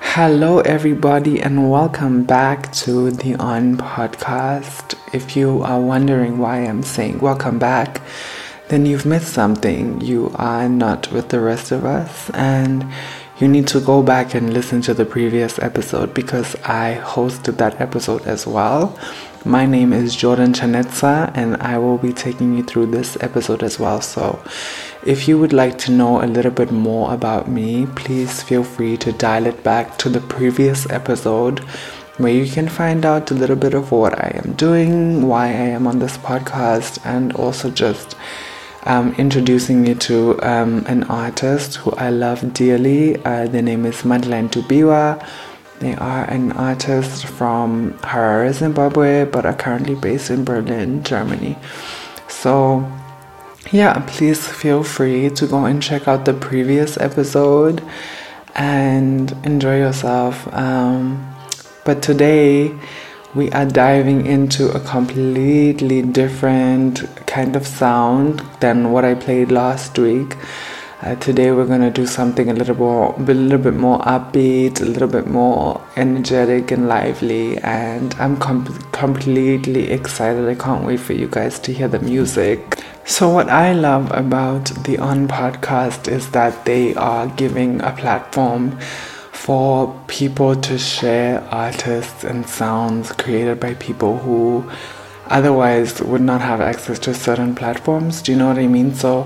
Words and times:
Hello, 0.00 0.60
everybody, 0.60 1.40
and 1.40 1.70
welcome 1.70 2.24
back 2.24 2.72
to 2.72 3.12
the 3.12 3.36
On 3.36 3.76
Podcast. 3.76 4.98
If 5.14 5.36
you 5.36 5.62
are 5.62 5.80
wondering 5.80 6.38
why 6.38 6.66
I'm 6.66 6.82
saying 6.82 7.20
welcome 7.20 7.60
back, 7.60 8.02
then 8.66 8.84
you've 8.84 9.06
missed 9.06 9.32
something. 9.32 10.00
You 10.00 10.32
are 10.34 10.68
not 10.68 11.12
with 11.12 11.28
the 11.28 11.38
rest 11.38 11.70
of 11.70 11.84
us, 11.84 12.30
and 12.30 12.84
you 13.38 13.46
need 13.46 13.66
to 13.68 13.80
go 13.80 14.02
back 14.02 14.34
and 14.34 14.54
listen 14.54 14.80
to 14.80 14.94
the 14.94 15.04
previous 15.04 15.58
episode 15.58 16.14
because 16.14 16.54
I 16.64 16.98
hosted 17.02 17.58
that 17.58 17.78
episode 17.78 18.22
as 18.26 18.46
well. 18.46 18.98
My 19.44 19.66
name 19.66 19.92
is 19.92 20.16
Jordan 20.16 20.54
Chanetsa, 20.54 21.32
and 21.34 21.56
I 21.58 21.76
will 21.76 21.98
be 21.98 22.14
taking 22.14 22.56
you 22.56 22.64
through 22.64 22.86
this 22.86 23.18
episode 23.20 23.62
as 23.62 23.78
well. 23.78 24.00
So, 24.00 24.42
if 25.04 25.28
you 25.28 25.38
would 25.38 25.52
like 25.52 25.76
to 25.80 25.92
know 25.92 26.22
a 26.22 26.26
little 26.26 26.50
bit 26.50 26.72
more 26.72 27.12
about 27.12 27.46
me, 27.46 27.86
please 27.94 28.42
feel 28.42 28.64
free 28.64 28.96
to 28.96 29.12
dial 29.12 29.46
it 29.46 29.62
back 29.62 29.98
to 29.98 30.08
the 30.08 30.20
previous 30.20 30.88
episode 30.88 31.58
where 32.16 32.32
you 32.32 32.50
can 32.50 32.70
find 32.70 33.04
out 33.04 33.30
a 33.30 33.34
little 33.34 33.54
bit 33.54 33.74
of 33.74 33.92
what 33.92 34.18
I 34.18 34.40
am 34.42 34.54
doing, 34.54 35.28
why 35.28 35.48
I 35.48 35.68
am 35.76 35.86
on 35.86 35.98
this 35.98 36.16
podcast, 36.16 36.98
and 37.04 37.34
also 37.34 37.70
just 37.70 38.16
um, 38.86 39.14
introducing 39.18 39.84
you 39.84 39.94
to 39.96 40.40
um, 40.42 40.84
an 40.86 41.04
artist 41.04 41.76
who 41.76 41.90
I 41.92 42.10
love 42.10 42.54
dearly. 42.54 43.16
Uh, 43.24 43.46
their 43.46 43.62
name 43.62 43.84
is 43.84 44.04
Madeleine 44.04 44.48
Tubiwa. 44.48 45.24
They 45.80 45.94
are 45.96 46.24
an 46.24 46.52
artist 46.52 47.26
from 47.26 47.92
Harare, 47.98 48.52
Zimbabwe, 48.52 49.24
but 49.24 49.44
are 49.44 49.54
currently 49.54 49.94
based 49.94 50.30
in 50.30 50.44
Berlin, 50.44 51.02
Germany. 51.02 51.58
So, 52.28 52.90
yeah, 53.72 54.02
please 54.06 54.46
feel 54.46 54.82
free 54.82 55.28
to 55.30 55.46
go 55.46 55.64
and 55.66 55.82
check 55.82 56.08
out 56.08 56.24
the 56.24 56.32
previous 56.32 56.96
episode 56.96 57.82
and 58.54 59.32
enjoy 59.44 59.78
yourself. 59.78 60.52
Um, 60.54 61.34
but 61.84 62.02
today 62.02 62.74
we 63.36 63.50
are 63.52 63.66
diving 63.66 64.24
into 64.24 64.70
a 64.72 64.80
completely 64.80 66.00
different 66.00 67.04
kind 67.26 67.54
of 67.54 67.66
sound 67.66 68.40
than 68.60 68.92
what 68.92 69.04
I 69.04 69.14
played 69.14 69.52
last 69.52 69.98
week. 69.98 70.36
Uh, 71.02 71.14
today 71.16 71.52
we're 71.52 71.66
gonna 71.66 71.90
do 71.90 72.06
something 72.06 72.48
a 72.48 72.54
little 72.54 72.74
more, 72.74 73.14
a 73.14 73.20
little 73.20 73.58
bit 73.58 73.74
more 73.74 73.98
upbeat, 73.98 74.80
a 74.80 74.86
little 74.86 75.08
bit 75.08 75.26
more 75.26 75.82
energetic 75.96 76.70
and 76.70 76.88
lively, 76.88 77.58
and 77.58 78.14
I'm 78.14 78.38
com- 78.38 78.64
completely 78.92 79.90
excited. 79.90 80.48
I 80.48 80.54
can't 80.54 80.86
wait 80.86 81.00
for 81.00 81.12
you 81.12 81.28
guys 81.28 81.58
to 81.60 81.74
hear 81.74 81.88
the 81.88 81.98
music. 81.98 82.78
So, 83.04 83.28
what 83.28 83.50
I 83.50 83.74
love 83.74 84.10
about 84.12 84.72
the 84.84 84.96
On 84.96 85.28
podcast 85.28 86.08
is 86.08 86.30
that 86.30 86.64
they 86.64 86.94
are 86.94 87.26
giving 87.26 87.82
a 87.82 87.92
platform 87.92 88.78
for 89.46 89.94
people 90.08 90.56
to 90.56 90.76
share 90.76 91.40
artists 91.52 92.24
and 92.24 92.44
sounds 92.48 93.12
created 93.12 93.60
by 93.60 93.74
people 93.74 94.18
who 94.18 94.68
otherwise 95.26 96.02
would 96.02 96.20
not 96.20 96.40
have 96.40 96.60
access 96.60 96.98
to 96.98 97.14
certain 97.14 97.54
platforms. 97.54 98.22
Do 98.22 98.32
you 98.32 98.38
know 98.38 98.48
what 98.48 98.58
I 98.58 98.66
mean? 98.66 98.92
So, 98.92 99.22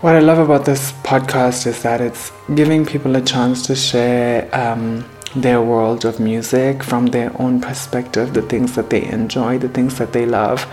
what 0.00 0.14
I 0.14 0.20
love 0.20 0.38
about 0.38 0.64
this 0.64 0.92
podcast 1.02 1.66
is 1.66 1.82
that 1.82 2.00
it's 2.00 2.32
giving 2.54 2.86
people 2.86 3.16
a 3.16 3.20
chance 3.20 3.66
to 3.66 3.76
share 3.76 4.48
um, 4.54 5.04
their 5.36 5.60
world 5.60 6.06
of 6.06 6.18
music 6.18 6.82
from 6.82 7.08
their 7.08 7.30
own 7.38 7.60
perspective, 7.60 8.32
the 8.32 8.40
things 8.40 8.74
that 8.76 8.88
they 8.88 9.04
enjoy, 9.04 9.58
the 9.58 9.68
things 9.68 9.98
that 9.98 10.14
they 10.14 10.24
love, 10.24 10.66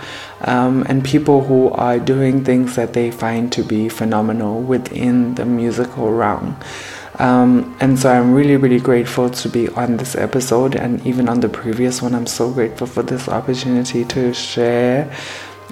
um, 0.46 0.82
and 0.88 1.04
people 1.04 1.44
who 1.44 1.68
are 1.72 1.98
doing 1.98 2.42
things 2.42 2.76
that 2.76 2.94
they 2.94 3.10
find 3.10 3.52
to 3.52 3.62
be 3.62 3.90
phenomenal 3.90 4.62
within 4.62 5.34
the 5.34 5.44
musical 5.44 6.10
realm. 6.10 6.56
Um, 7.22 7.76
and 7.78 7.96
so 7.96 8.10
I'm 8.10 8.34
really, 8.34 8.56
really 8.56 8.80
grateful 8.80 9.30
to 9.30 9.48
be 9.48 9.68
on 9.68 9.96
this 9.96 10.16
episode 10.16 10.74
and 10.74 11.06
even 11.06 11.28
on 11.28 11.38
the 11.38 11.48
previous 11.48 12.02
one. 12.02 12.16
I'm 12.16 12.26
so 12.26 12.50
grateful 12.50 12.88
for 12.88 13.04
this 13.04 13.28
opportunity 13.28 14.04
to 14.06 14.34
share 14.34 15.08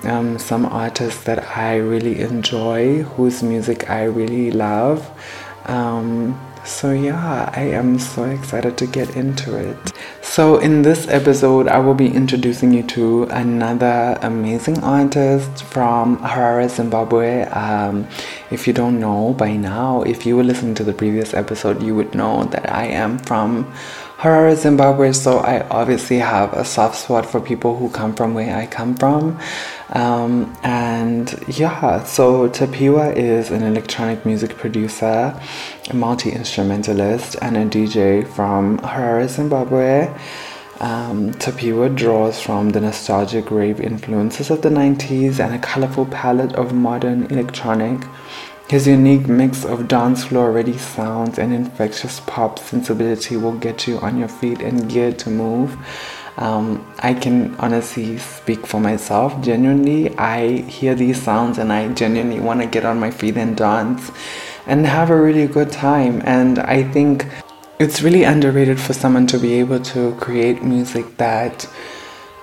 um, 0.04 0.38
some 0.38 0.64
artists 0.64 1.24
that 1.24 1.56
I 1.56 1.78
really 1.78 2.20
enjoy, 2.20 3.02
whose 3.02 3.42
music 3.42 3.90
I 3.90 4.04
really 4.04 4.52
love. 4.52 5.10
Um, 5.66 6.40
so, 6.64 6.92
yeah, 6.92 7.50
I 7.54 7.62
am 7.62 7.98
so 7.98 8.24
excited 8.24 8.76
to 8.78 8.86
get 8.86 9.16
into 9.16 9.56
it. 9.56 9.92
So, 10.22 10.58
in 10.58 10.82
this 10.82 11.08
episode, 11.08 11.66
I 11.68 11.78
will 11.78 11.94
be 11.94 12.06
introducing 12.06 12.72
you 12.72 12.82
to 12.94 13.24
another 13.24 14.18
amazing 14.22 14.82
artist 14.84 15.64
from 15.64 16.18
Harare, 16.18 16.68
Zimbabwe. 16.68 17.42
Um, 17.44 18.06
if 18.50 18.66
you 18.66 18.72
don't 18.72 19.00
know 19.00 19.34
by 19.34 19.56
now, 19.56 20.02
if 20.02 20.24
you 20.26 20.36
were 20.36 20.44
listening 20.44 20.74
to 20.76 20.84
the 20.84 20.92
previous 20.92 21.34
episode, 21.34 21.82
you 21.82 21.94
would 21.94 22.14
know 22.14 22.44
that 22.44 22.72
I 22.72 22.86
am 22.86 23.18
from 23.18 23.72
Harare, 24.20 24.54
Zimbabwe, 24.54 25.12
so 25.12 25.38
I 25.38 25.66
obviously 25.70 26.18
have 26.18 26.52
a 26.52 26.62
soft 26.62 26.96
spot 26.96 27.24
for 27.24 27.40
people 27.40 27.74
who 27.74 27.88
come 27.88 28.14
from 28.14 28.34
where 28.34 28.54
I 28.54 28.66
come 28.66 28.94
from. 28.94 29.40
Um, 29.94 30.54
and 30.62 31.42
yeah, 31.48 32.04
so 32.04 32.46
Tapiwa 32.50 33.16
is 33.16 33.50
an 33.50 33.62
electronic 33.62 34.26
music 34.26 34.58
producer, 34.58 35.34
a 35.88 35.94
multi 35.96 36.32
instrumentalist, 36.32 37.36
and 37.40 37.56
a 37.56 37.64
DJ 37.64 38.28
from 38.28 38.76
Harare, 38.80 39.26
Zimbabwe. 39.26 40.14
Um, 40.80 41.32
Tapiwa 41.32 41.96
draws 41.96 42.38
from 42.42 42.70
the 42.70 42.80
nostalgic 42.82 43.50
rave 43.50 43.80
influences 43.80 44.50
of 44.50 44.60
the 44.60 44.68
90s 44.68 45.40
and 45.42 45.54
a 45.54 45.58
colorful 45.58 46.04
palette 46.04 46.52
of 46.56 46.74
modern 46.74 47.24
electronic. 47.32 48.06
His 48.70 48.86
unique 48.86 49.26
mix 49.26 49.64
of 49.64 49.88
dance 49.88 50.26
floor 50.26 50.52
ready 50.52 50.78
sounds 50.78 51.40
and 51.40 51.52
infectious 51.52 52.20
pop 52.20 52.56
sensibility 52.60 53.36
will 53.36 53.58
get 53.58 53.88
you 53.88 53.98
on 53.98 54.16
your 54.16 54.28
feet 54.28 54.60
and 54.60 54.88
geared 54.88 55.18
to 55.18 55.28
move. 55.28 55.76
Um, 56.36 56.86
I 57.00 57.14
can 57.14 57.56
honestly 57.56 58.16
speak 58.18 58.64
for 58.68 58.78
myself. 58.78 59.34
Genuinely, 59.40 60.16
I 60.16 60.58
hear 60.68 60.94
these 60.94 61.20
sounds 61.20 61.58
and 61.58 61.72
I 61.72 61.92
genuinely 61.94 62.38
want 62.38 62.60
to 62.60 62.68
get 62.68 62.84
on 62.84 63.00
my 63.00 63.10
feet 63.10 63.36
and 63.36 63.56
dance 63.56 64.12
and 64.68 64.86
have 64.86 65.10
a 65.10 65.20
really 65.20 65.48
good 65.48 65.72
time. 65.72 66.22
And 66.24 66.60
I 66.60 66.84
think 66.84 67.26
it's 67.80 68.02
really 68.02 68.22
underrated 68.22 68.78
for 68.78 68.92
someone 68.92 69.26
to 69.26 69.38
be 69.40 69.54
able 69.54 69.80
to 69.80 70.14
create 70.20 70.62
music 70.62 71.16
that 71.16 71.68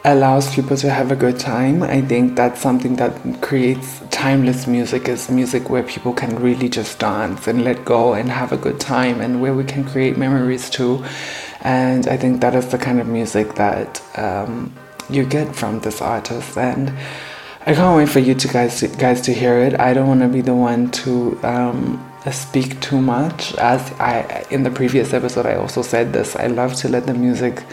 allows 0.03 0.53
people 0.53 0.75
to 0.75 0.89
have 0.89 1.09
a 1.09 1.15
good 1.15 1.39
time. 1.39 1.83
I 1.83 2.01
think 2.01 2.35
that's 2.35 2.59
something 2.59 2.97
that 2.97 3.41
creates 3.41 4.01
timeless 4.17 4.65
music 4.65 5.07
is 5.07 5.29
music 5.29 5.69
where 5.69 5.83
people 5.83 6.11
can 6.11 6.35
really 6.37 6.67
just 6.67 6.97
dance 6.97 7.47
and 7.47 7.63
let 7.63 7.85
go 7.85 8.13
and 8.13 8.29
have 8.29 8.51
a 8.51 8.57
good 8.57 8.79
time 8.79 9.21
and 9.21 9.39
where 9.39 9.53
we 9.53 9.63
can 9.63 9.83
create 9.83 10.17
memories 10.17 10.71
too 10.71 11.05
and 11.61 12.07
I 12.07 12.17
think 12.17 12.41
that 12.41 12.55
is 12.55 12.67
the 12.69 12.79
kind 12.79 12.99
of 12.99 13.05
music 13.05 13.53
that 13.55 14.01
um, 14.17 14.73
you 15.07 15.23
get 15.23 15.55
from 15.55 15.81
this 15.81 16.01
artist 16.01 16.57
and 16.57 16.91
I 17.67 17.75
can't 17.75 17.95
wait 17.95 18.09
for 18.09 18.17
you 18.17 18.33
to 18.33 18.47
guys 18.47 18.79
to, 18.79 18.87
guys 18.87 19.21
to 19.21 19.33
hear 19.33 19.59
it. 19.59 19.77
I 19.79 19.93
don't 19.93 20.07
want 20.07 20.21
to 20.21 20.29
be 20.29 20.41
the 20.41 20.55
one 20.55 20.89
to 21.03 21.37
um, 21.43 22.11
speak 22.31 22.79
too 22.79 23.01
much. 23.01 23.53
As 23.55 23.91
I 23.99 24.45
in 24.49 24.63
the 24.63 24.71
previous 24.71 25.13
episode, 25.13 25.45
I 25.45 25.55
also 25.55 25.81
said 25.81 26.13
this. 26.13 26.37
I 26.37 26.47
love 26.47 26.75
to 26.75 26.87
let 26.87 27.07
the 27.07 27.13
music 27.13 27.65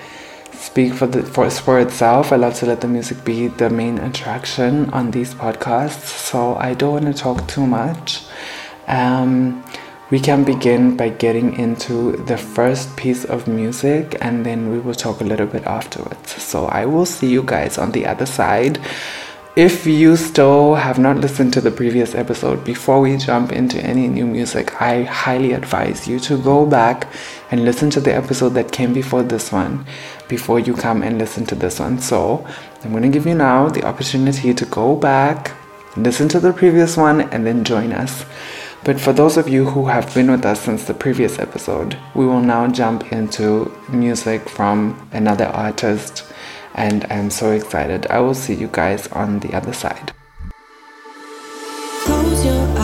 speak 0.64 0.94
for 0.94 1.06
the 1.06 1.22
for, 1.22 1.48
for 1.50 1.78
itself. 1.78 2.32
I 2.32 2.36
love 2.36 2.54
to 2.60 2.66
let 2.66 2.80
the 2.80 2.88
music 2.88 3.22
be 3.24 3.48
the 3.48 3.68
main 3.68 3.98
attraction 3.98 4.90
on 4.90 5.10
these 5.10 5.34
podcasts. 5.34 6.08
So 6.30 6.56
I 6.56 6.74
don't 6.74 6.92
want 6.92 7.06
to 7.06 7.22
talk 7.22 7.46
too 7.46 7.66
much. 7.66 8.22
Um, 8.86 9.62
we 10.10 10.20
can 10.20 10.44
begin 10.44 10.96
by 10.96 11.10
getting 11.10 11.56
into 11.58 12.12
the 12.24 12.38
first 12.38 12.96
piece 12.96 13.24
of 13.24 13.46
music 13.46 14.16
and 14.20 14.44
then 14.44 14.70
we 14.70 14.78
will 14.78 14.94
talk 14.94 15.20
a 15.20 15.24
little 15.24 15.46
bit 15.46 15.64
afterwards. 15.64 16.30
So 16.42 16.66
I 16.66 16.86
will 16.86 17.06
see 17.06 17.28
you 17.28 17.42
guys 17.42 17.78
on 17.78 17.92
the 17.92 18.06
other 18.06 18.26
side. 18.26 18.78
If 19.56 19.86
you 19.86 20.16
still 20.16 20.74
have 20.74 20.98
not 20.98 21.18
listened 21.18 21.52
to 21.52 21.60
the 21.60 21.70
previous 21.70 22.16
episode, 22.16 22.64
before 22.64 23.00
we 23.00 23.16
jump 23.16 23.52
into 23.52 23.80
any 23.80 24.08
new 24.08 24.26
music, 24.26 24.82
I 24.82 25.04
highly 25.04 25.52
advise 25.52 26.08
you 26.08 26.18
to 26.26 26.36
go 26.42 26.66
back 26.66 27.06
and 27.52 27.64
listen 27.64 27.88
to 27.90 28.00
the 28.00 28.12
episode 28.12 28.54
that 28.54 28.72
came 28.72 28.92
before 28.92 29.22
this 29.22 29.52
one 29.52 29.86
before 30.26 30.58
you 30.58 30.74
come 30.74 31.04
and 31.04 31.18
listen 31.18 31.46
to 31.46 31.54
this 31.54 31.78
one. 31.78 32.00
So 32.00 32.44
I'm 32.82 32.90
going 32.90 33.04
to 33.04 33.08
give 33.08 33.26
you 33.26 33.36
now 33.36 33.68
the 33.68 33.84
opportunity 33.84 34.52
to 34.54 34.64
go 34.66 34.96
back, 34.96 35.52
listen 35.96 36.26
to 36.30 36.40
the 36.40 36.52
previous 36.52 36.96
one, 36.96 37.20
and 37.20 37.46
then 37.46 37.62
join 37.62 37.92
us. 37.92 38.24
But 38.82 39.00
for 39.00 39.12
those 39.12 39.36
of 39.36 39.48
you 39.48 39.66
who 39.66 39.86
have 39.86 40.12
been 40.14 40.32
with 40.32 40.44
us 40.44 40.62
since 40.62 40.82
the 40.82 40.94
previous 40.94 41.38
episode, 41.38 41.96
we 42.16 42.26
will 42.26 42.42
now 42.42 42.66
jump 42.66 43.12
into 43.12 43.72
music 43.88 44.48
from 44.48 45.08
another 45.12 45.46
artist, 45.46 46.24
and 46.74 47.06
I'm 47.10 47.30
so 47.30 47.52
excited. 47.52 48.06
I 48.08 48.20
will 48.20 48.34
see 48.34 48.54
you 48.54 48.68
guys 48.70 49.06
on 49.08 49.40
the 49.40 49.54
other 49.54 49.72
side. 49.72 50.12
Close 52.04 52.44
your 52.44 52.74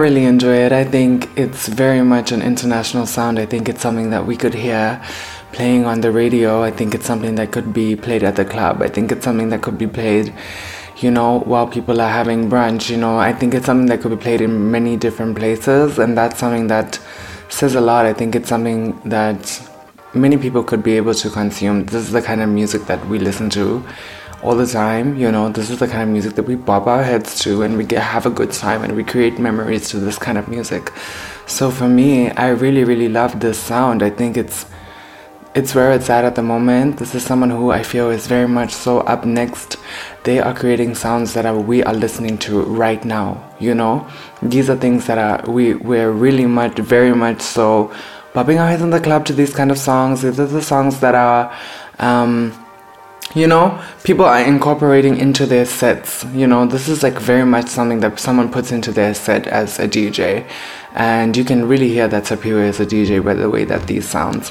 really 0.00 0.24
enjoy 0.24 0.56
it. 0.56 0.72
I 0.72 0.84
think 0.84 1.28
it's 1.36 1.68
very 1.68 2.00
much 2.02 2.32
an 2.32 2.40
international 2.42 3.06
sound. 3.06 3.38
I 3.38 3.46
think 3.46 3.68
it's 3.68 3.82
something 3.82 4.10
that 4.10 4.26
we 4.26 4.36
could 4.36 4.54
hear 4.54 5.00
playing 5.52 5.84
on 5.84 6.00
the 6.00 6.10
radio. 6.10 6.62
I 6.62 6.70
think 6.70 6.94
it's 6.94 7.06
something 7.06 7.34
that 7.34 7.52
could 7.52 7.72
be 7.72 7.96
played 7.96 8.24
at 8.24 8.36
the 8.36 8.44
club. 8.44 8.82
I 8.82 8.88
think 8.88 9.12
it's 9.12 9.24
something 9.24 9.50
that 9.50 9.62
could 9.62 9.76
be 9.76 9.86
played, 9.86 10.32
you 10.96 11.10
know, 11.10 11.40
while 11.40 11.66
people 11.66 12.00
are 12.00 12.08
having 12.08 12.48
brunch. 12.48 12.88
You 12.88 12.96
know, 12.96 13.18
I 13.18 13.32
think 13.32 13.52
it's 13.52 13.66
something 13.66 13.86
that 13.86 14.00
could 14.00 14.10
be 14.10 14.16
played 14.16 14.40
in 14.40 14.70
many 14.70 14.96
different 14.96 15.36
places, 15.36 15.98
and 15.98 16.16
that's 16.16 16.38
something 16.40 16.68
that 16.68 16.98
says 17.50 17.74
a 17.74 17.80
lot. 17.80 18.06
I 18.06 18.14
think 18.14 18.34
it's 18.34 18.48
something 18.48 18.98
that 19.04 19.68
many 20.14 20.38
people 20.38 20.64
could 20.64 20.82
be 20.82 20.96
able 20.96 21.14
to 21.14 21.30
consume. 21.30 21.84
This 21.84 22.02
is 22.06 22.12
the 22.12 22.22
kind 22.22 22.40
of 22.40 22.48
music 22.48 22.86
that 22.86 23.06
we 23.06 23.18
listen 23.18 23.50
to 23.50 23.84
all 24.42 24.54
the 24.54 24.66
time. 24.66 25.16
You 25.16 25.30
know, 25.30 25.48
this 25.50 25.70
is 25.70 25.78
the 25.78 25.86
kind 25.86 26.02
of 26.02 26.08
music 26.08 26.34
that 26.34 26.44
we 26.44 26.54
bob 26.54 26.88
our 26.88 27.02
heads 27.02 27.38
to 27.40 27.62
and 27.62 27.76
we 27.76 27.84
get, 27.84 28.02
have 28.02 28.26
a 28.26 28.30
good 28.30 28.52
time 28.52 28.82
and 28.82 28.96
we 28.96 29.04
create 29.04 29.38
memories 29.38 29.88
to 29.90 29.98
this 29.98 30.18
kind 30.18 30.38
of 30.38 30.48
music. 30.48 30.92
So 31.46 31.70
for 31.70 31.88
me, 31.88 32.30
I 32.30 32.48
really, 32.48 32.84
really 32.84 33.08
love 33.08 33.40
this 33.40 33.58
sound. 33.58 34.02
I 34.02 34.10
think 34.10 34.36
it's 34.36 34.66
it's 35.52 35.74
where 35.74 35.90
it's 35.90 36.08
at 36.08 36.24
at 36.24 36.36
the 36.36 36.42
moment. 36.44 36.98
This 36.98 37.12
is 37.12 37.24
someone 37.24 37.50
who 37.50 37.72
I 37.72 37.82
feel 37.82 38.08
is 38.08 38.28
very 38.28 38.46
much 38.46 38.72
so 38.72 39.00
up 39.00 39.24
next. 39.24 39.78
They 40.22 40.38
are 40.38 40.54
creating 40.54 40.94
sounds 40.94 41.34
that 41.34 41.44
are, 41.44 41.58
we 41.58 41.82
are 41.82 41.92
listening 41.92 42.38
to 42.38 42.62
right 42.62 43.04
now. 43.04 43.52
You 43.58 43.74
know, 43.74 44.08
these 44.42 44.70
are 44.70 44.76
things 44.76 45.06
that 45.06 45.18
are 45.18 45.50
we 45.50 45.74
we're 45.74 46.12
really 46.12 46.46
much, 46.46 46.78
very 46.78 47.14
much 47.14 47.40
so 47.40 47.92
popping 48.32 48.58
our 48.60 48.68
heads 48.68 48.82
in 48.82 48.90
the 48.90 49.00
club 49.00 49.26
to 49.26 49.32
these 49.32 49.52
kind 49.52 49.72
of 49.72 49.78
songs. 49.78 50.22
These 50.22 50.38
are 50.38 50.46
the 50.46 50.62
songs 50.62 51.00
that 51.00 51.14
are. 51.14 51.52
Um, 51.98 52.54
you 53.34 53.46
know 53.46 53.80
people 54.02 54.24
are 54.24 54.40
incorporating 54.40 55.16
into 55.16 55.46
their 55.46 55.64
sets 55.64 56.24
you 56.32 56.46
know 56.46 56.66
this 56.66 56.88
is 56.88 57.02
like 57.02 57.14
very 57.14 57.44
much 57.44 57.68
something 57.68 58.00
that 58.00 58.18
someone 58.18 58.50
puts 58.50 58.72
into 58.72 58.90
their 58.90 59.14
set 59.14 59.46
as 59.46 59.78
a 59.78 59.86
dj 59.86 60.44
and 60.94 61.36
you 61.36 61.44
can 61.44 61.68
really 61.68 61.88
hear 61.88 62.08
that 62.08 62.26
superior 62.26 62.64
is 62.64 62.80
a 62.80 62.86
dj 62.86 63.22
by 63.24 63.34
the 63.34 63.48
way 63.48 63.64
that 63.64 63.86
these 63.86 64.08
sounds 64.08 64.50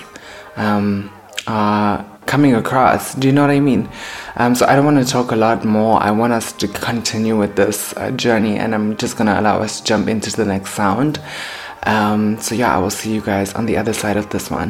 um, 0.55 1.11
are 1.47 2.05
coming 2.25 2.53
across. 2.53 3.15
Do 3.15 3.27
you 3.27 3.33
know 3.33 3.41
what 3.41 3.49
i 3.49 3.59
mean? 3.59 3.89
Um, 4.35 4.53
so 4.53 4.67
i 4.67 4.75
don't 4.75 4.85
want 4.85 5.03
to 5.03 5.11
talk 5.11 5.31
a 5.31 5.35
lot 5.35 5.65
more. 5.65 6.01
I 6.01 6.11
want 6.11 6.31
us 6.31 6.51
to 6.53 6.67
continue 6.67 7.37
with 7.37 7.55
this 7.55 7.95
uh, 7.97 8.11
journey 8.11 8.57
and 8.57 8.75
i'm 8.75 8.95
just 8.97 9.17
going 9.17 9.27
to 9.27 9.39
allow 9.39 9.59
us 9.59 9.79
to 9.79 9.85
jump 9.85 10.07
into 10.07 10.31
the 10.31 10.45
next 10.45 10.73
sound. 10.73 11.19
Um, 11.83 12.37
so 12.39 12.55
yeah 12.55 12.75
i 12.75 12.77
will 12.77 12.91
see 12.91 13.13
you 13.13 13.21
guys 13.21 13.53
on 13.53 13.65
the 13.65 13.77
other 13.77 13.93
side 13.93 14.17
of 14.17 14.29
this 14.29 14.51
one 14.51 14.69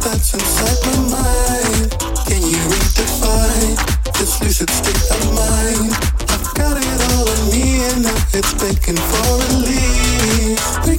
that's 0.00 0.34
inside 0.34 0.80
my 0.86 0.96
mind. 1.16 1.90
Can 2.26 2.42
you 2.42 2.58
redefine 2.72 3.76
this 4.18 4.40
lucid 4.42 4.70
state 4.70 5.10
of 5.10 5.24
mind? 5.34 5.92
I've 6.30 6.54
got 6.54 6.76
it 6.76 7.00
all 7.12 7.28
in 7.28 7.42
me 7.52 7.84
and 7.90 8.02
now 8.04 8.16
it's 8.32 8.52
begging 8.54 8.96
for 8.96 9.28
release. 9.44 10.89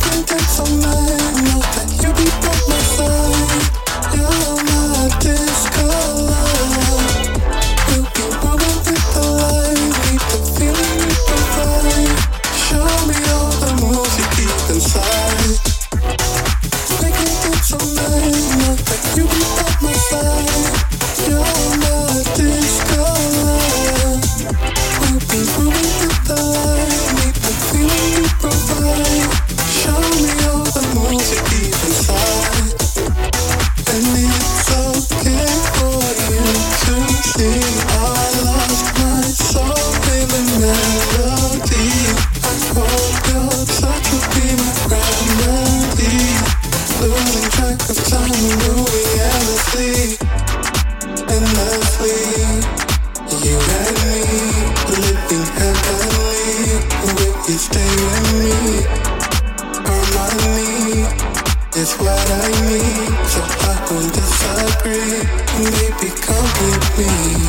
With 67.02 67.41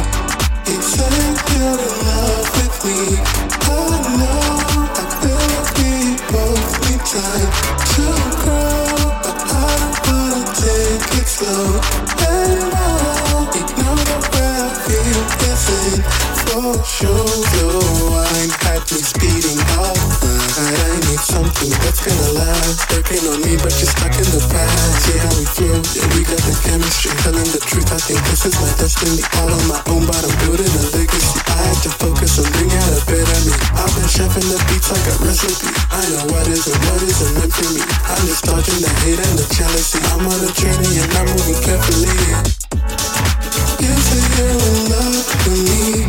Chefing 34.33 34.49
the 34.49 34.65
beats 34.65 34.89
like 34.89 35.05
a 35.13 35.15
recipe. 35.29 35.69
I 35.93 36.09
know 36.09 36.25
what 36.33 36.49
is 36.49 36.67
and 36.67 36.81
what 36.89 37.03
isn't 37.03 37.35
meant 37.37 37.53
for 37.53 37.69
me. 37.69 37.83
I'm 37.85 38.25
just 38.25 38.45
dodging 38.45 38.81
the 38.81 38.89
hate 39.05 39.21
and 39.21 39.37
the 39.37 39.45
jealousy. 39.53 40.01
I'm 40.09 40.25
on 40.25 40.41
a 40.41 40.49
journey 40.57 41.05
and 41.05 41.13
I'm 41.13 41.29
moving 41.37 41.61
carefully. 41.61 42.09
You 43.77 43.93
say 43.93 44.25
you're 44.33 44.57
in 44.57 44.89
love 44.89 45.21
with 45.21 45.53
me. 45.69 46.02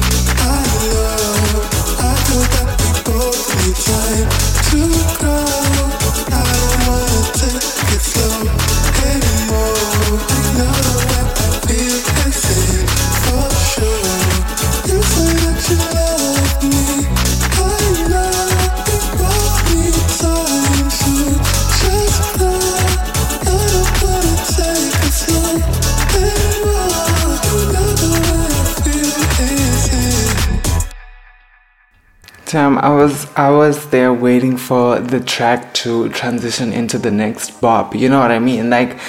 I 32.83 32.89
was 32.89 33.27
I 33.37 33.49
was 33.49 33.89
there 33.91 34.13
waiting 34.13 34.57
for 34.57 34.99
the 34.99 35.21
track 35.21 35.73
to 35.75 36.09
transition 36.09 36.73
into 36.73 36.97
the 36.97 37.11
next 37.11 37.61
bop. 37.61 37.95
You 37.95 38.09
know 38.09 38.19
what 38.19 38.29
I 38.29 38.39
mean? 38.39 38.69
Like 38.69 38.99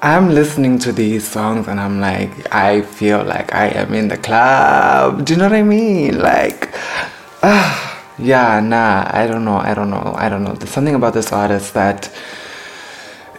I'm 0.00 0.30
listening 0.30 0.78
to 0.78 0.92
these 0.92 1.28
songs 1.28 1.68
and 1.68 1.78
I'm 1.78 2.00
like, 2.00 2.32
I 2.54 2.80
feel 2.80 3.22
like 3.22 3.54
I 3.54 3.66
am 3.68 3.92
in 3.92 4.08
the 4.08 4.16
club. 4.16 5.26
Do 5.26 5.34
you 5.34 5.38
know 5.38 5.44
what 5.44 5.52
I 5.52 5.62
mean? 5.62 6.20
Like, 6.20 6.70
ah, 7.42 8.02
yeah, 8.18 8.60
nah, 8.60 9.04
I 9.12 9.26
don't 9.26 9.44
know, 9.44 9.58
I 9.58 9.74
don't 9.74 9.90
know, 9.90 10.14
I 10.16 10.30
don't 10.30 10.42
know. 10.42 10.54
There's 10.54 10.70
something 10.70 10.94
about 10.94 11.12
this 11.12 11.32
artist 11.32 11.74
that 11.74 12.10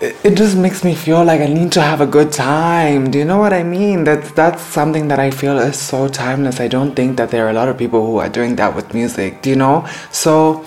it 0.03 0.35
just 0.35 0.57
makes 0.57 0.83
me 0.83 0.93
feel 0.93 1.23
like 1.23 1.39
I 1.39 1.47
need 1.47 1.71
to 1.73 1.81
have 1.81 2.01
a 2.01 2.05
good 2.05 2.31
time. 2.31 3.09
Do 3.09 3.17
you 3.17 3.23
know 3.25 3.37
what 3.37 3.53
I 3.53 3.63
mean? 3.63 4.03
That's 4.03 4.31
that's 4.31 4.61
something 4.61 5.07
that 5.07 5.19
I 5.19 5.31
feel 5.31 5.57
is 5.59 5.79
so 5.79 6.09
timeless. 6.09 6.59
I 6.59 6.67
don't 6.67 6.93
think 6.93 7.15
that 7.17 7.31
there 7.31 7.45
are 7.45 7.49
a 7.49 7.53
lot 7.53 7.69
of 7.69 7.77
people 7.77 8.05
who 8.05 8.17
are 8.17 8.27
doing 8.27 8.57
that 8.57 8.75
with 8.75 8.93
music. 8.93 9.41
Do 9.41 9.49
you 9.49 9.55
know? 9.55 9.87
So 10.11 10.65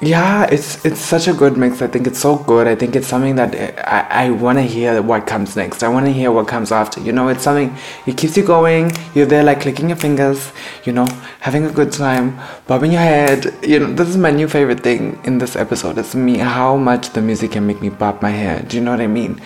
yeah, 0.00 0.44
it's 0.44 0.84
it's 0.84 1.00
such 1.00 1.26
a 1.26 1.32
good 1.32 1.56
mix. 1.56 1.82
I 1.82 1.88
think 1.88 2.06
it's 2.06 2.20
so 2.20 2.36
good. 2.36 2.68
I 2.68 2.76
think 2.76 2.94
it's 2.94 3.08
something 3.08 3.34
that 3.34 3.52
I, 3.86 4.26
I 4.26 4.30
want 4.30 4.58
to 4.58 4.62
hear 4.62 5.02
what 5.02 5.26
comes 5.26 5.56
next. 5.56 5.82
I 5.82 5.88
want 5.88 6.06
to 6.06 6.12
hear 6.12 6.30
what 6.30 6.46
comes 6.46 6.70
after. 6.70 7.00
You 7.00 7.10
know, 7.10 7.26
it's 7.28 7.42
something 7.42 7.76
it 8.06 8.16
keeps 8.16 8.36
you 8.36 8.44
going. 8.44 8.92
You're 9.14 9.26
there 9.26 9.42
like 9.42 9.60
clicking 9.60 9.88
your 9.88 9.96
fingers. 9.96 10.52
You 10.84 10.92
know, 10.92 11.06
having 11.40 11.64
a 11.64 11.72
good 11.72 11.90
time, 11.90 12.38
bobbing 12.68 12.92
your 12.92 13.00
head. 13.00 13.52
You 13.62 13.80
know, 13.80 13.92
this 13.92 14.08
is 14.08 14.16
my 14.16 14.30
new 14.30 14.46
favorite 14.46 14.84
thing 14.84 15.18
in 15.24 15.38
this 15.38 15.56
episode. 15.56 15.98
It's 15.98 16.14
me 16.14 16.38
how 16.38 16.76
much 16.76 17.10
the 17.10 17.20
music 17.20 17.52
can 17.52 17.66
make 17.66 17.80
me 17.80 17.88
bob 17.88 18.22
my 18.22 18.30
head. 18.30 18.68
Do 18.68 18.76
you 18.76 18.84
know 18.84 18.92
what 18.92 19.00
I 19.00 19.08
mean? 19.08 19.40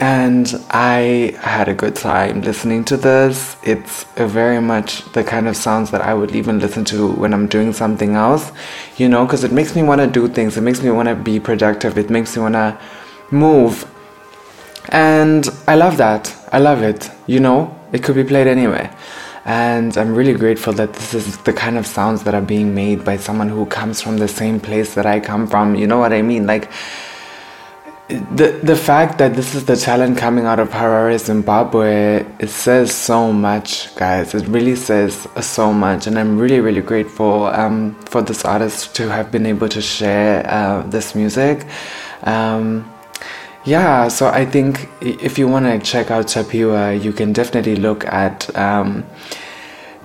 And 0.00 0.58
I 0.70 1.36
had 1.40 1.68
a 1.68 1.74
good 1.74 1.94
time 1.94 2.40
listening 2.40 2.86
to 2.86 2.96
this. 2.96 3.56
It's 3.62 4.04
very 4.14 4.58
much 4.58 5.04
the 5.12 5.22
kind 5.22 5.46
of 5.46 5.56
sounds 5.56 5.90
that 5.90 6.00
I 6.00 6.14
would 6.14 6.34
even 6.34 6.58
listen 6.58 6.86
to 6.86 7.12
when 7.12 7.34
I'm 7.34 7.46
doing 7.46 7.74
something 7.74 8.14
else, 8.14 8.50
you 8.96 9.10
know, 9.10 9.26
because 9.26 9.44
it 9.44 9.52
makes 9.52 9.76
me 9.76 9.82
want 9.82 10.00
to 10.00 10.06
do 10.06 10.26
things. 10.26 10.56
It 10.56 10.62
makes 10.62 10.82
me 10.82 10.90
want 10.90 11.10
to 11.10 11.14
be 11.14 11.38
productive. 11.38 11.98
It 11.98 12.08
makes 12.08 12.34
me 12.34 12.40
want 12.40 12.54
to 12.54 12.78
move. 13.30 13.86
And 14.88 15.46
I 15.68 15.74
love 15.74 15.98
that. 15.98 16.34
I 16.50 16.60
love 16.60 16.82
it. 16.82 17.10
You 17.26 17.40
know, 17.40 17.78
it 17.92 18.02
could 18.02 18.14
be 18.14 18.24
played 18.24 18.46
anywhere. 18.46 18.96
And 19.44 19.96
I'm 19.98 20.14
really 20.14 20.34
grateful 20.34 20.72
that 20.74 20.94
this 20.94 21.12
is 21.12 21.36
the 21.38 21.52
kind 21.52 21.76
of 21.76 21.86
sounds 21.86 22.22
that 22.22 22.34
are 22.34 22.40
being 22.40 22.74
made 22.74 23.04
by 23.04 23.18
someone 23.18 23.50
who 23.50 23.66
comes 23.66 24.00
from 24.00 24.16
the 24.16 24.28
same 24.28 24.60
place 24.60 24.94
that 24.94 25.04
I 25.04 25.20
come 25.20 25.46
from. 25.46 25.74
You 25.74 25.86
know 25.86 25.98
what 25.98 26.14
I 26.14 26.22
mean? 26.22 26.46
Like, 26.46 26.70
the 28.10 28.58
the 28.62 28.76
fact 28.76 29.18
that 29.18 29.34
this 29.34 29.54
is 29.54 29.64
the 29.64 29.76
talent 29.76 30.18
coming 30.18 30.44
out 30.44 30.58
of 30.58 30.70
Harare, 30.70 31.18
Zimbabwe, 31.18 32.26
it 32.38 32.50
says 32.50 32.92
so 32.94 33.32
much, 33.32 33.94
guys. 33.94 34.34
It 34.34 34.46
really 34.48 34.76
says 34.76 35.28
so 35.40 35.72
much, 35.72 36.06
and 36.06 36.18
I'm 36.18 36.38
really 36.38 36.60
really 36.60 36.80
grateful 36.80 37.46
um, 37.46 37.94
for 38.06 38.22
this 38.22 38.44
artist 38.44 38.94
to 38.96 39.08
have 39.08 39.30
been 39.30 39.46
able 39.46 39.68
to 39.68 39.80
share 39.80 40.44
uh, 40.50 40.82
this 40.82 41.14
music. 41.14 41.66
Um, 42.24 42.90
yeah, 43.64 44.08
so 44.08 44.28
I 44.28 44.44
think 44.44 44.88
if 45.00 45.38
you 45.38 45.46
want 45.46 45.66
to 45.66 45.78
check 45.78 46.10
out 46.10 46.26
Tapiwa, 46.26 47.02
you 47.02 47.12
can 47.12 47.32
definitely 47.32 47.76
look 47.76 48.04
at. 48.06 48.54
Um, 48.56 49.04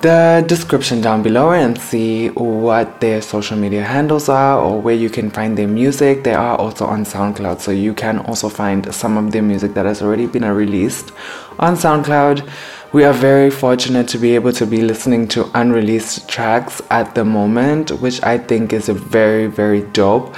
the 0.01 0.43
description 0.47 1.01
down 1.01 1.23
below 1.23 1.51
and 1.51 1.79
see 1.79 2.29
what 2.29 2.99
their 3.01 3.21
social 3.21 3.57
media 3.57 3.83
handles 3.83 4.29
are 4.29 4.59
or 4.59 4.79
where 4.79 4.93
you 4.93 5.09
can 5.09 5.31
find 5.31 5.57
their 5.57 5.67
music. 5.67 6.23
They 6.23 6.33
are 6.33 6.57
also 6.57 6.85
on 6.85 7.05
SoundCloud, 7.05 7.59
so 7.59 7.71
you 7.71 7.93
can 7.93 8.19
also 8.19 8.49
find 8.49 8.93
some 8.93 9.17
of 9.17 9.31
their 9.31 9.41
music 9.41 9.73
that 9.73 9.85
has 9.85 10.01
already 10.01 10.27
been 10.27 10.45
released 10.45 11.11
on 11.59 11.75
SoundCloud. 11.75 12.47
We 12.93 13.03
are 13.03 13.13
very 13.13 13.49
fortunate 13.49 14.07
to 14.09 14.17
be 14.17 14.35
able 14.35 14.53
to 14.53 14.65
be 14.65 14.81
listening 14.81 15.27
to 15.29 15.49
unreleased 15.53 16.29
tracks 16.29 16.81
at 16.89 17.15
the 17.15 17.25
moment, 17.25 17.91
which 17.99 18.21
I 18.23 18.37
think 18.37 18.73
is 18.73 18.89
a 18.89 18.93
very, 18.93 19.47
very 19.47 19.81
dope. 19.81 20.35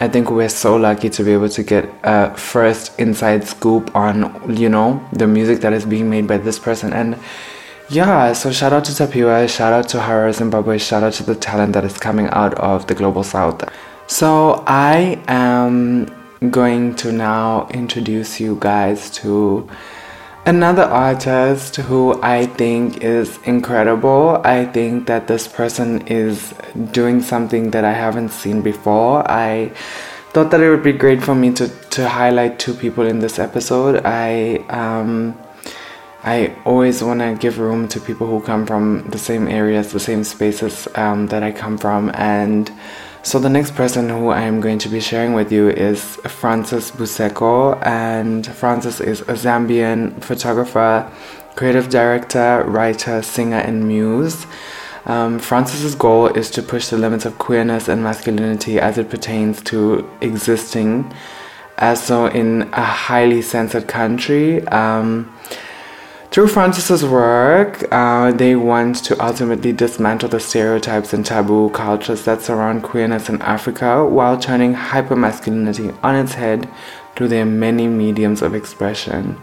I 0.00 0.08
think 0.08 0.30
we're 0.30 0.48
so 0.48 0.76
lucky 0.76 1.10
to 1.10 1.22
be 1.22 1.32
able 1.32 1.50
to 1.50 1.62
get 1.62 1.88
a 2.04 2.34
first 2.34 2.98
inside 2.98 3.46
scoop 3.46 3.94
on, 3.94 4.56
you 4.56 4.70
know, 4.70 5.06
the 5.12 5.26
music 5.26 5.60
that 5.60 5.74
is 5.74 5.84
being 5.84 6.08
made 6.08 6.26
by 6.26 6.38
this 6.38 6.58
person. 6.58 6.92
And 6.92 7.16
yeah, 7.90 8.32
so 8.32 8.52
shout 8.52 8.72
out 8.72 8.84
to 8.84 8.92
Tapiwa, 8.92 9.48
shout 9.48 9.72
out 9.72 9.88
to 9.88 9.98
Harare 9.98 10.32
Zimbabwe, 10.32 10.78
shout 10.78 11.02
out 11.02 11.12
to 11.14 11.24
the 11.24 11.34
talent 11.34 11.72
that 11.72 11.84
is 11.84 11.98
coming 11.98 12.28
out 12.28 12.54
of 12.54 12.86
the 12.86 12.94
global 12.94 13.24
south. 13.24 13.68
So 14.06 14.62
I 14.66 15.20
am 15.26 16.06
going 16.50 16.94
to 16.96 17.10
now 17.10 17.66
introduce 17.70 18.38
you 18.38 18.56
guys 18.60 19.10
to 19.10 19.68
another 20.46 20.84
artist 20.84 21.76
who 21.76 22.20
I 22.22 22.46
think 22.46 23.02
is 23.02 23.38
incredible. 23.44 24.40
I 24.44 24.66
think 24.66 25.08
that 25.08 25.26
this 25.26 25.48
person 25.48 26.06
is 26.06 26.54
doing 26.92 27.20
something 27.20 27.72
that 27.72 27.84
I 27.84 27.92
haven't 27.92 28.28
seen 28.28 28.62
before. 28.62 29.28
I 29.28 29.72
thought 30.32 30.52
that 30.52 30.60
it 30.60 30.70
would 30.70 30.84
be 30.84 30.92
great 30.92 31.24
for 31.24 31.34
me 31.34 31.52
to, 31.54 31.68
to 31.68 32.08
highlight 32.08 32.60
two 32.60 32.74
people 32.74 33.04
in 33.04 33.18
this 33.18 33.40
episode. 33.40 34.02
I 34.04 34.58
um 34.68 35.36
I 36.22 36.54
always 36.66 37.02
want 37.02 37.20
to 37.20 37.34
give 37.34 37.58
room 37.58 37.88
to 37.88 38.00
people 38.00 38.26
who 38.26 38.42
come 38.42 38.66
from 38.66 39.08
the 39.08 39.18
same 39.18 39.48
areas, 39.48 39.92
the 39.92 40.00
same 40.00 40.22
spaces 40.24 40.86
um, 40.94 41.28
that 41.28 41.42
I 41.42 41.50
come 41.50 41.78
from. 41.78 42.10
And 42.14 42.70
so 43.22 43.38
the 43.38 43.48
next 43.48 43.74
person 43.74 44.08
who 44.10 44.28
I 44.28 44.42
am 44.42 44.60
going 44.60 44.78
to 44.80 44.88
be 44.90 45.00
sharing 45.00 45.32
with 45.32 45.50
you 45.50 45.70
is 45.70 46.16
Francis 46.26 46.90
Buseko. 46.90 47.80
And 47.86 48.46
Francis 48.46 49.00
is 49.00 49.22
a 49.22 49.34
Zambian 49.34 50.22
photographer, 50.22 51.10
creative 51.56 51.88
director, 51.88 52.64
writer, 52.66 53.22
singer, 53.22 53.58
and 53.58 53.88
muse. 53.88 54.46
Um, 55.06 55.38
Francis's 55.38 55.94
goal 55.94 56.26
is 56.26 56.50
to 56.50 56.62
push 56.62 56.88
the 56.88 56.98
limits 56.98 57.24
of 57.24 57.38
queerness 57.38 57.88
and 57.88 58.02
masculinity 58.02 58.78
as 58.78 58.98
it 58.98 59.08
pertains 59.08 59.62
to 59.62 60.08
existing 60.20 61.10
as 61.80 62.02
so 62.02 62.26
in 62.26 62.62
a 62.74 62.84
highly 62.84 63.40
censored 63.40 63.88
country. 63.88 64.66
Um, 64.68 65.34
through 66.30 66.46
Francis's 66.46 67.04
work, 67.04 67.84
uh, 67.90 68.30
they 68.30 68.54
want 68.54 68.96
to 69.04 69.20
ultimately 69.24 69.72
dismantle 69.72 70.28
the 70.28 70.38
stereotypes 70.38 71.12
and 71.12 71.26
taboo 71.26 71.70
cultures 71.70 72.24
that 72.24 72.40
surround 72.40 72.84
queerness 72.84 73.28
in 73.28 73.42
Africa 73.42 74.06
while 74.06 74.38
turning 74.38 74.74
hypermasculinity 74.74 75.98
on 76.04 76.14
its 76.14 76.34
head 76.34 76.68
through 77.16 77.28
their 77.28 77.44
many 77.44 77.88
mediums 77.88 78.42
of 78.42 78.54
expression. 78.54 79.40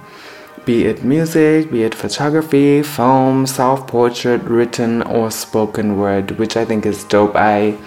Be 0.63 0.85
it 0.85 1.03
music, 1.03 1.71
be 1.71 1.83
it 1.83 1.93
photography, 1.93 2.83
film, 2.83 3.47
self 3.47 3.85
portrait, 3.87 4.41
written, 4.43 5.01
or 5.01 5.29
spoken 5.29 5.97
word, 5.97 6.31
which 6.31 6.55
I 6.55 6.63
think 6.63 6.85
is 6.85 7.03
dope. 7.03 7.35
I 7.35 7.77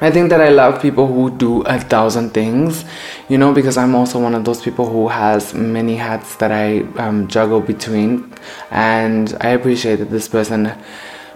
I 0.00 0.12
think 0.12 0.30
that 0.30 0.40
I 0.40 0.50
love 0.50 0.80
people 0.80 1.08
who 1.08 1.36
do 1.36 1.62
a 1.62 1.80
thousand 1.80 2.30
things, 2.30 2.84
you 3.28 3.36
know, 3.36 3.52
because 3.52 3.76
I'm 3.76 3.96
also 3.96 4.20
one 4.20 4.34
of 4.34 4.44
those 4.44 4.62
people 4.62 4.88
who 4.88 5.08
has 5.08 5.54
many 5.54 5.96
hats 5.96 6.36
that 6.36 6.52
I 6.52 6.80
um, 7.02 7.26
juggle 7.26 7.60
between. 7.60 8.32
And 8.70 9.36
I 9.40 9.48
appreciate 9.48 9.96
that 9.96 10.10
this 10.10 10.28
person 10.28 10.72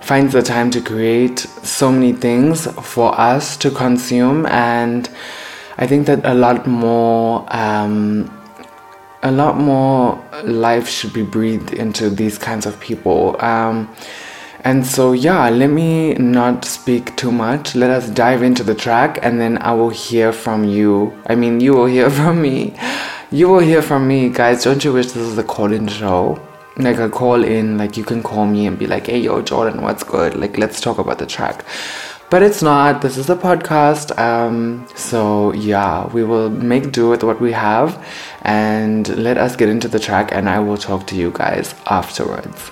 finds 0.01 0.33
the 0.33 0.43
time 0.43 0.71
to 0.71 0.81
create 0.81 1.41
so 1.41 1.91
many 1.91 2.13
things 2.13 2.67
for 2.83 3.19
us 3.19 3.57
to 3.57 3.71
consume. 3.71 4.47
And 4.47 5.11
I 5.79 5.89
think 5.89 6.07
that 6.07 6.25
a 6.25 6.35
lot 6.35 6.67
more. 6.67 7.45
Um, 7.51 8.39
a 9.25 9.31
lot 9.31 9.57
more 9.57 10.21
life 10.43 10.89
should 10.89 11.13
be 11.13 11.23
breathed 11.23 11.73
into 11.73 12.11
these 12.11 12.39
kinds 12.39 12.67
of 12.67 12.79
people. 12.81 13.37
Um, 13.41 13.89
and 14.65 14.87
so, 14.87 15.13
yeah, 15.13 15.49
let 15.49 15.71
me 15.71 16.15
not 16.15 16.65
speak 16.65 17.17
too 17.17 17.33
much. 17.33 17.75
Let 17.75 17.91
us 17.91 18.09
dive 18.09 18.45
into 18.45 18.63
the 18.63 18.77
track 18.77 19.19
and 19.21 19.41
then 19.41 19.59
I 19.59 19.73
will 19.73 19.91
hear 19.91 20.33
from 20.33 20.63
you. 20.63 21.21
I 21.27 21.35
mean, 21.35 21.59
you 21.59 21.73
will 21.73 21.87
hear 21.87 22.09
from 22.21 22.41
me. 22.41 22.75
You 23.33 23.49
will 23.49 23.61
hear 23.61 23.83
from 23.83 24.07
me, 24.07 24.29
guys. 24.29 24.63
Don't 24.63 24.85
you 24.85 24.93
wish 24.93 25.07
this 25.07 25.17
was 25.17 25.37
a 25.37 25.43
call 25.43 25.73
in 25.73 25.89
show? 25.89 26.41
Like 26.77 26.99
a 26.99 27.11
call 27.11 27.43
in, 27.43 27.77
like 27.77 27.97
you 27.97 28.05
can 28.05 28.23
call 28.23 28.47
me 28.47 28.67
and 28.67 28.79
be 28.79 28.87
like, 28.87 29.09
hey, 29.09 29.19
yo, 29.19 29.43
Jordan, 29.43 29.83
what's 29.83 30.05
good? 30.05 30.37
Like, 30.37 30.57
let's 30.57 30.81
talk 30.81 30.99
about 30.99 31.19
the 31.19 31.27
track. 31.27 31.65
But 32.31 32.43
it's 32.43 32.63
not. 32.63 33.03
This 33.03 33.17
is 33.19 33.29
a 33.29 33.37
podcast. 33.37 34.17
Um, 34.17 34.87
so, 34.95 35.53
yeah, 35.55 36.07
we 36.15 36.23
will 36.23 36.51
make 36.51 36.93
do 36.93 37.09
with 37.09 37.25
what 37.25 37.41
we 37.41 37.53
have 37.53 38.03
and 38.43 39.09
let 39.17 39.39
us 39.39 39.57
get 39.57 39.69
into 39.69 39.89
the 39.89 39.99
track 39.99 40.31
and 40.33 40.49
I 40.49 40.61
will 40.61 40.79
talk 40.79 41.07
to 41.09 41.17
you 41.17 41.33
guys 41.33 41.75
afterwards. 41.87 42.71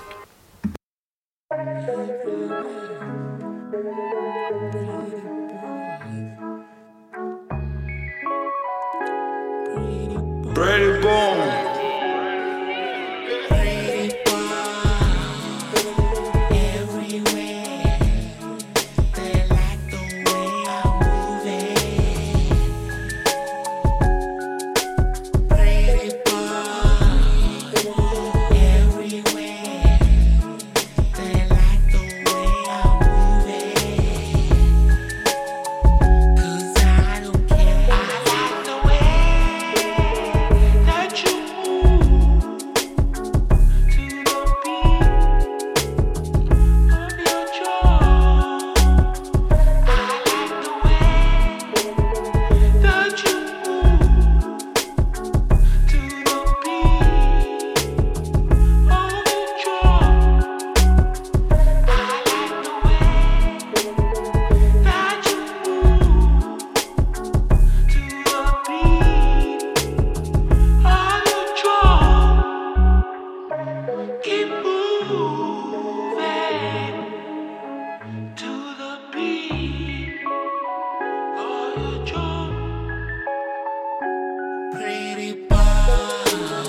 love. 85.91 86.60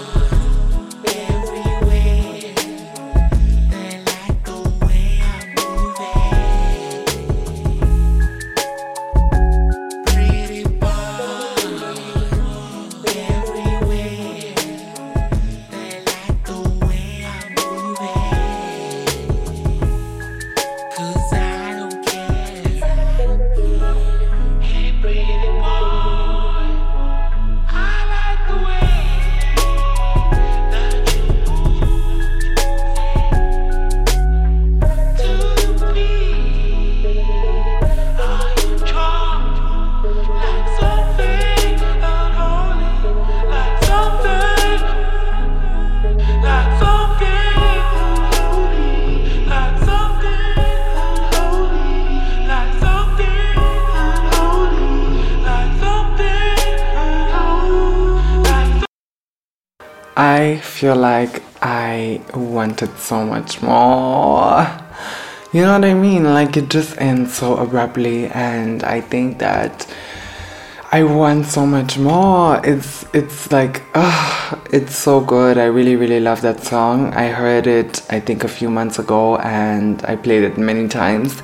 I 60.33 60.57
feel 60.61 60.97
like 60.97 61.43
I 61.61 62.23
wanted 62.33 62.97
so 62.97 63.27
much 63.27 63.61
more. 63.61 64.67
You 65.53 65.61
know 65.61 65.75
what 65.75 65.85
I 65.85 65.93
mean? 65.93 66.25
Like 66.25 66.57
it 66.57 66.71
just 66.71 66.97
ends 66.97 67.35
so 67.35 67.57
abruptly, 67.59 68.29
and 68.29 68.83
I 68.83 69.03
think 69.03 69.41
that 69.41 69.87
I 70.91 71.03
want 71.03 71.45
so 71.47 71.67
much 71.67 71.99
more. 71.99 72.65
It's 72.65 73.05
it's 73.13 73.53
like 73.53 73.83
ah, 73.95 74.59
it's 74.73 74.97
so 74.97 75.21
good. 75.21 75.59
I 75.59 75.67
really 75.67 75.97
really 75.97 76.21
love 76.21 76.41
that 76.41 76.65
song. 76.65 77.13
I 77.13 77.27
heard 77.29 77.67
it 77.67 78.03
I 78.09 78.19
think 78.19 78.43
a 78.43 78.49
few 78.49 78.71
months 78.71 78.99
ago, 78.99 79.37
and 79.37 80.03
I 80.07 80.17
played 80.17 80.45
it 80.45 80.57
many 80.57 80.89
times 80.89 81.43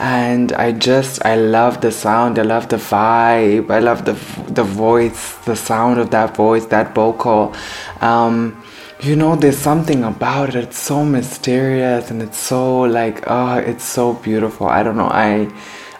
and 0.00 0.52
I 0.54 0.72
just 0.72 1.24
I 1.26 1.36
love 1.36 1.82
the 1.82 1.92
sound, 1.92 2.38
I 2.38 2.42
love 2.42 2.70
the 2.70 2.76
vibe, 2.76 3.70
I 3.70 3.80
love 3.80 4.06
the 4.06 4.14
the 4.50 4.64
voice, 4.64 5.36
the 5.44 5.54
sound 5.54 6.00
of 6.00 6.10
that 6.10 6.34
voice, 6.34 6.64
that 6.66 6.94
vocal. 6.94 7.54
Um, 8.00 8.64
you 9.02 9.14
know, 9.14 9.36
there's 9.36 9.58
something 9.58 10.02
about 10.04 10.50
it. 10.50 10.56
It's 10.56 10.78
so 10.78 11.04
mysterious 11.04 12.10
and 12.10 12.22
it's 12.22 12.38
so 12.38 12.80
like 12.80 13.24
oh, 13.26 13.58
it's 13.58 13.84
so 13.84 14.14
beautiful. 14.14 14.68
I 14.68 14.82
don't 14.82 14.96
know. 14.96 15.10
I 15.12 15.50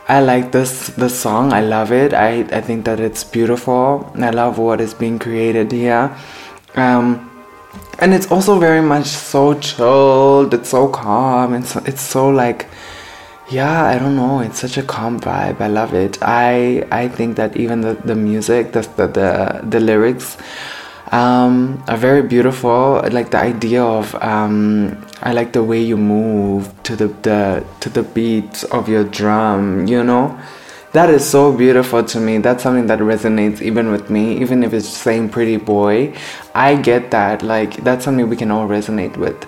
I 0.09 0.21
like 0.21 0.51
this 0.51 0.89
the 0.89 1.11
song. 1.11 1.53
I 1.53 1.61
love 1.61 1.93
it. 1.93 2.15
I 2.15 2.41
I 2.59 2.63
think 2.63 2.87
that 2.87 3.01
it's 3.01 3.23
beautiful. 3.23 4.11
I 4.17 4.31
love 4.31 4.57
what 4.59 4.81
is 4.81 4.95
being 4.95 5.19
created 5.19 5.73
here. 5.73 6.17
Um, 6.75 7.27
and 7.99 8.15
it's 8.15 8.31
also 8.31 8.59
very 8.59 8.81
much 8.81 9.07
so 9.07 9.59
chilled. 9.61 10.55
It's 10.55 10.71
so 10.71 10.89
calm. 10.89 11.53
It's 11.53 11.77
it's 11.77 12.01
so 12.01 12.31
like 12.31 12.67
yeah 13.51 13.85
i 13.85 13.99
don't 13.99 14.17
know. 14.17 14.41
It's 14.41 14.61
such 14.61 14.79
a 14.79 14.83
calm 14.83 15.21
vibe. 15.21 15.61
I 15.61 15.67
love 15.69 15.93
it. 15.95 16.19
I 16.23 16.87
i 16.93 17.09
think 17.09 17.37
that 17.37 17.57
even 17.57 17.81
the, 17.81 17.95
the 17.95 18.15
music 18.15 18.73
the, 18.73 18.83
the 18.97 19.07
the, 19.09 19.61
the 19.69 19.81
lyrics 19.81 20.37
um, 21.13 21.83
are 21.89 21.97
very 21.97 22.23
beautiful. 22.23 23.03
Like 23.11 23.31
the 23.31 23.39
idea 23.39 23.83
of 23.83 24.15
um, 24.17 25.05
i 25.23 25.33
like 25.33 25.53
the 25.53 25.65
way 25.65 25.81
you 25.83 25.97
move 25.97 26.73
to 26.85 26.95
the, 26.97 27.09
the 27.09 27.65
to 27.81 27.89
the 27.91 28.03
beat 28.03 28.65
of 28.71 28.89
your 28.89 29.05
drum 29.05 29.87
you 29.87 30.03
know? 30.05 30.39
That 30.93 31.09
is 31.09 31.29
so 31.29 31.53
beautiful 31.57 32.03
to 32.03 32.19
me. 32.19 32.39
That's 32.39 32.65
something 32.65 32.87
that 32.89 32.99
resonates 32.99 33.61
even 33.63 33.93
with 33.93 34.11
me 34.11 34.39
even 34.41 34.65
if 34.65 34.73
it's 34.73 34.89
saying 34.89 35.29
pretty 35.31 35.57
boy. 35.57 36.15
I 36.55 36.77
get 36.77 37.11
that. 37.13 37.43
Like 37.43 37.77
that's 37.85 38.05
something 38.05 38.29
we 38.29 38.37
can 38.37 38.51
all 38.51 38.67
resonate 38.69 39.17
with 39.17 39.45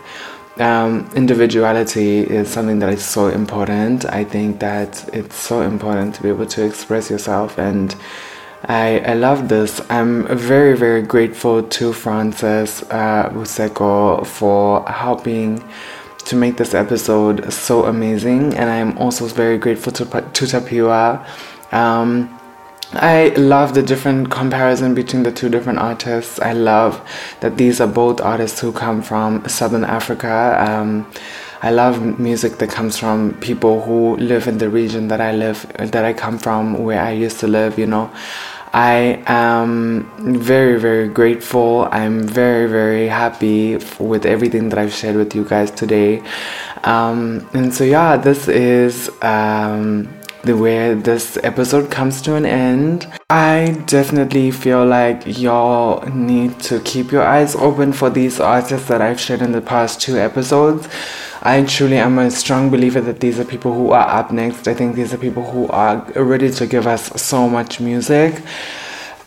um, 0.59 1.11
individuality 1.15 2.21
is 2.21 2.49
something 2.49 2.79
that 2.81 2.93
is 2.93 3.05
so 3.05 3.29
important. 3.29 4.05
I 4.05 4.25
think 4.25 4.61
that 4.61 5.09
it's 5.15 5.37
so 5.37 5.63
important 5.63 6.15
to 6.17 6.23
be 6.23 6.29
able 6.29 6.47
to 6.47 6.65
express 6.65 7.11
yourself, 7.11 7.59
and 7.59 7.95
I, 8.65 9.01
I 9.01 9.15
love 9.15 9.49
this. 9.49 9.81
I'm 9.91 10.27
very, 10.37 10.77
very 10.77 11.03
grateful 11.03 11.63
to 11.63 11.93
Francis 11.93 12.83
uh, 12.91 13.31
Buseko 13.31 14.27
for 14.27 14.89
helping 14.89 15.63
to 16.25 16.37
make 16.37 16.57
this 16.57 16.75
episode 16.75 17.53
so 17.53 17.87
amazing, 17.87 18.55
and 18.55 18.71
I'm 18.71 18.97
also 18.99 19.27
very 19.27 19.59
grateful 19.59 19.93
to, 19.93 20.05
to 20.05 20.45
Tapiwa 20.45 21.27
Um, 21.73 22.29
I 22.95 23.29
love 23.37 23.73
the 23.73 23.83
different 23.83 24.31
comparison 24.31 24.95
between 24.95 25.23
the 25.23 25.33
two 25.33 25.49
different 25.49 25.79
artists. 25.79 26.39
I 26.41 26.53
love 26.53 27.01
that 27.41 27.57
these 27.57 27.81
are 27.81 27.87
both 27.87 28.21
artists 28.21 28.61
who 28.61 28.71
come 28.71 29.01
from 29.01 29.49
Southern 29.49 29.85
Africa. 29.85 30.57
Um, 30.61 31.11
I 31.63 31.71
love 31.71 32.19
music 32.19 32.59
that 32.59 32.69
comes 32.69 32.99
from 32.99 33.35
people 33.41 33.83
who 33.83 34.17
live 34.17 34.47
in 34.47 34.59
the 34.59 34.69
region 34.69 35.09
that 35.09 35.23
I 35.23 35.33
live, 35.33 35.67
that 35.79 36.05
I 36.05 36.13
come 36.13 36.39
from, 36.39 36.85
where 36.85 37.01
I 37.01 37.13
used 37.13 37.41
to 37.41 37.47
live. 37.47 37.79
You 37.79 37.87
know, 37.87 38.11
I 38.75 39.23
am 39.27 40.11
very, 40.41 40.79
very 40.79 41.09
grateful. 41.09 41.89
I'm 41.93 42.27
very, 42.29 42.69
very 42.69 43.09
happy 43.09 43.79
with 43.99 44.27
everything 44.27 44.69
that 44.69 44.79
I've 44.79 44.93
shared 44.93 45.17
with 45.17 45.35
you 45.35 45.45
guys 45.45 45.71
today. 45.71 46.23
Um, 46.85 47.49
and 47.55 47.73
so, 47.73 47.85
yeah, 47.85 48.19
this 48.19 48.49
is. 48.49 49.11
Um, 49.23 50.13
the 50.45 50.57
way 50.57 50.95
this 50.95 51.39
episode 51.43 51.91
comes 51.91 52.21
to 52.23 52.35
an 52.35 52.45
end. 52.45 53.07
I 53.31 53.83
definitely 53.87 54.51
feel 54.51 54.85
like 54.85 55.39
y'all 55.39 56.05
need 56.09 56.59
to 56.61 56.81
keep 56.81 57.13
your 57.13 57.23
eyes 57.23 57.55
open 57.55 57.93
for 57.93 58.11
these 58.11 58.41
artists 58.41 58.89
that 58.89 59.01
I've 59.01 59.21
shared 59.21 59.41
in 59.41 59.53
the 59.53 59.61
past 59.61 60.01
two 60.01 60.19
episodes. 60.19 60.89
I 61.43 61.63
truly 61.65 61.99
am 61.99 62.19
a 62.19 62.31
strong 62.31 62.71
believer 62.71 63.01
that 63.01 63.21
these 63.21 63.39
are 63.39 63.45
people 63.45 63.73
who 63.73 63.91
are 63.91 64.09
up 64.09 64.33
next. 64.33 64.67
I 64.67 64.75
think 64.75 64.97
these 64.97 65.15
are 65.15 65.19
people 65.19 65.45
who 65.45 65.69
are 65.69 66.05
ready 66.17 66.51
to 66.51 66.67
give 66.67 66.87
us 66.87 67.21
so 67.21 67.49
much 67.49 67.81
music. 67.81 68.43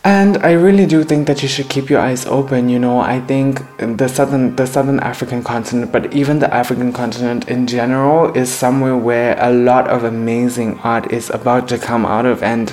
And 0.06 0.36
I 0.36 0.52
really 0.52 0.86
do 0.86 1.02
think 1.02 1.26
that 1.26 1.42
you 1.42 1.48
should 1.48 1.68
keep 1.68 1.90
your 1.90 1.98
eyes 1.98 2.26
open. 2.26 2.68
You 2.68 2.78
know, 2.78 3.00
I 3.00 3.18
think 3.18 3.60
the 3.78 4.06
southern 4.06 4.54
the 4.54 4.64
southern 4.64 5.00
African 5.00 5.42
continent, 5.42 5.90
but 5.90 6.14
even 6.14 6.38
the 6.38 6.54
African 6.54 6.92
continent 6.92 7.48
in 7.48 7.66
general, 7.66 8.32
is 8.36 8.48
somewhere 8.48 8.96
where 8.96 9.36
a 9.40 9.50
lot 9.50 9.88
of 9.88 10.04
amazing 10.04 10.78
art 10.84 11.10
is 11.12 11.28
about 11.30 11.66
to 11.70 11.78
come 11.78 12.06
out 12.06 12.24
of. 12.24 12.40
And 12.44 12.72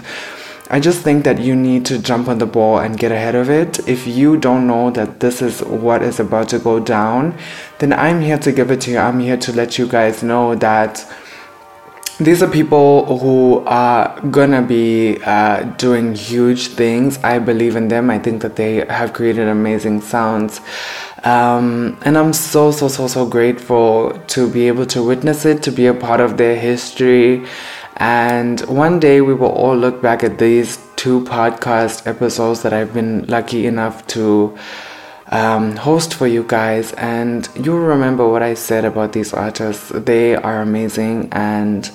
I 0.70 0.80
just 0.80 1.02
think 1.02 1.24
that 1.24 1.40
you 1.40 1.56
need 1.56 1.88
to 1.88 1.98
jump 1.98 2.28
on 2.28 2.38
the 2.38 2.46
ball 2.46 2.78
and 2.78 3.00
get 3.00 3.12
ahead 3.12 3.34
of 3.34 3.50
it. 3.50 3.80
If 3.90 4.06
you 4.06 4.38
don't 4.38 4.68
know 4.68 4.92
that 4.92 5.20
this 5.20 5.42
is 5.42 5.64
what 5.64 6.04
is 6.04 6.20
about 6.20 6.50
to 6.50 6.60
go 6.60 6.80
down, 6.80 7.36
then 7.80 7.94
I'm 7.94 8.22
here 8.22 8.38
to 8.38 8.52
give 8.52 8.70
it 8.70 8.82
to 8.82 8.92
you. 8.92 9.00
I'm 9.00 9.20
here 9.20 9.38
to 9.38 9.52
let 9.52 9.80
you 9.80 9.88
guys 9.88 10.22
know 10.22 10.54
that 10.54 11.04
these 12.20 12.44
are 12.44 12.48
people 12.48 13.18
who 13.18 13.64
are 13.66 14.20
gonna 14.30 14.62
be 14.62 15.20
uh, 15.26 15.64
doing 15.78 16.16
huge 16.16 16.68
things. 16.70 17.18
I 17.24 17.40
believe 17.40 17.76
in 17.76 17.88
them. 17.88 18.10
I 18.10 18.20
think 18.20 18.42
that 18.44 18.56
they 18.56 18.86
have 18.86 19.14
created 19.14 19.48
amazing 19.48 20.02
sounds. 20.02 20.62
Um, 21.24 21.98
and 22.04 22.18
I'm 22.18 22.34
so, 22.34 22.72
so, 22.72 22.88
so, 22.88 23.08
so 23.08 23.26
grateful 23.26 24.12
to 24.28 24.50
be 24.50 24.68
able 24.68 24.86
to 24.88 25.04
witness 25.04 25.46
it, 25.46 25.64
to 25.64 25.72
be 25.72 25.88
a 25.88 25.94
part 25.94 26.20
of 26.20 26.38
their 26.38 26.56
history. 26.56 27.46
And 27.98 28.60
one 28.62 29.00
day 29.00 29.22
we 29.22 29.34
will 29.34 29.52
all 29.52 29.76
look 29.76 30.02
back 30.02 30.24
at 30.24 30.38
these 30.38 30.78
two 30.96 31.22
podcast 31.22 32.06
episodes 32.08 32.62
that 32.64 32.74
I've 32.74 32.94
been 32.94 33.26
lucky 33.28 33.66
enough 33.66 34.06
to 34.08 34.58
um, 35.34 35.76
host 35.76 36.14
for 36.14 36.28
you 36.28 36.46
guys, 36.48 36.94
and 36.94 37.50
you'll 37.56 37.80
remember 37.80 38.28
what 38.30 38.44
I 38.44 38.54
said 38.54 38.86
about 38.86 39.14
these 39.14 39.34
artists. 39.34 39.90
They 39.90 40.36
are 40.36 40.62
amazing, 40.62 41.30
and 41.32 41.90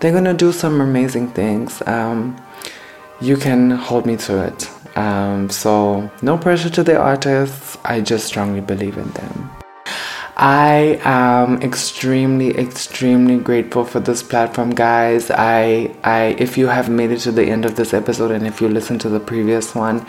they're 0.00 0.12
gonna 0.12 0.34
do 0.34 0.52
some 0.52 0.80
amazing 0.80 1.28
things. 1.32 1.82
Um, 1.86 2.36
you 3.20 3.36
can 3.36 3.70
hold 3.70 4.06
me 4.06 4.16
to 4.16 4.42
it. 4.46 4.70
Um, 4.96 5.50
so, 5.50 6.10
no 6.22 6.38
pressure 6.38 6.70
to 6.70 6.82
the 6.82 6.96
artists. 6.98 7.76
I 7.84 8.00
just 8.00 8.26
strongly 8.26 8.62
believe 8.62 8.96
in 8.96 9.10
them. 9.10 9.57
I 10.40 11.00
am 11.02 11.60
extremely, 11.62 12.56
extremely 12.56 13.38
grateful 13.38 13.84
for 13.84 13.98
this 13.98 14.22
platform, 14.22 14.70
guys. 14.72 15.32
I, 15.32 15.92
I, 16.04 16.36
if 16.38 16.56
you 16.56 16.68
have 16.68 16.88
made 16.88 17.10
it 17.10 17.18
to 17.20 17.32
the 17.32 17.42
end 17.42 17.64
of 17.64 17.74
this 17.74 17.92
episode, 17.92 18.30
and 18.30 18.46
if 18.46 18.60
you 18.60 18.68
listened 18.68 19.00
to 19.00 19.08
the 19.08 19.18
previous 19.18 19.74
one, 19.74 20.06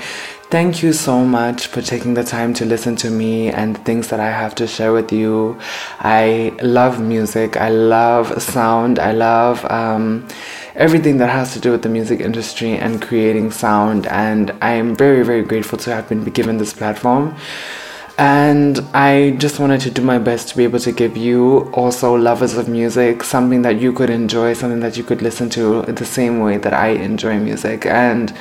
thank 0.51 0.83
you 0.83 0.93
so 0.93 1.25
much 1.25 1.65
for 1.65 1.81
taking 1.81 2.13
the 2.13 2.23
time 2.23 2.53
to 2.55 2.65
listen 2.65 2.95
to 2.97 3.09
me 3.09 3.49
and 3.49 3.83
things 3.85 4.09
that 4.09 4.19
I 4.19 4.29
have 4.29 4.53
to 4.55 4.67
share 4.67 4.93
with 4.93 5.11
you. 5.11 5.57
I 5.97 6.55
love 6.61 7.01
music. 7.01 7.57
I 7.57 7.69
love 7.69 8.39
sound. 8.39 8.99
I 8.99 9.13
love 9.13 9.65
um, 9.65 10.27
everything 10.75 11.17
that 11.17 11.31
has 11.31 11.53
to 11.53 11.59
do 11.59 11.71
with 11.71 11.81
the 11.81 11.89
music 11.89 12.19
industry 12.19 12.77
and 12.77 13.01
creating 13.01 13.49
sound. 13.49 14.05
And 14.05 14.51
I 14.61 14.73
am 14.73 14.95
very, 14.95 15.25
very 15.25 15.41
grateful 15.41 15.79
to 15.79 15.95
have 15.95 16.07
been 16.07 16.23
given 16.25 16.59
this 16.59 16.71
platform. 16.71 17.35
And 18.19 18.79
I 18.93 19.31
just 19.39 19.61
wanted 19.61 19.79
to 19.81 19.91
do 19.91 20.01
my 20.01 20.17
best 20.17 20.49
to 20.49 20.57
be 20.57 20.65
able 20.65 20.79
to 20.79 20.91
give 20.91 21.15
you, 21.15 21.71
also 21.71 22.15
lovers 22.15 22.53
of 22.57 22.67
music, 22.67 23.23
something 23.23 23.61
that 23.61 23.79
you 23.79 23.93
could 23.93 24.09
enjoy, 24.09 24.51
something 24.55 24.81
that 24.81 24.97
you 24.97 25.05
could 25.05 25.21
listen 25.21 25.49
to 25.51 25.83
the 25.83 26.05
same 26.05 26.41
way 26.41 26.57
that 26.57 26.73
I 26.73 26.89
enjoy 26.89 27.39
music. 27.39 27.85
And 27.85 28.33